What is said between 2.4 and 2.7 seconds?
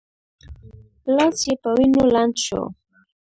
شو.